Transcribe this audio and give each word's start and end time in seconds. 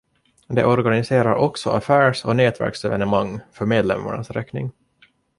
Det 0.47 0.65
organiserar 0.65 1.33
också 1.35 1.69
affärs- 1.69 2.25
och 2.25 2.35
nätverksevenemang 2.35 3.39
för 3.51 3.65
medlemmarnas 3.65 4.31
räkning. 4.31 4.71